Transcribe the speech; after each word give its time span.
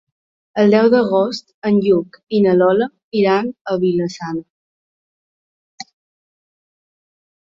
El 0.61 0.71
deu 0.75 0.87
d'agost 0.93 1.47
en 1.69 1.75
Lluc 1.87 2.17
i 2.37 2.39
na 2.45 2.55
Lola 2.61 2.87
iran 3.19 3.51
a 3.73 3.75
Vila-sana. 3.83 5.89